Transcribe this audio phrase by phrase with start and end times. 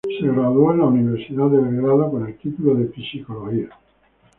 [0.19, 3.69] Se graduó en la Universidad de Belgrado con el título en psicología.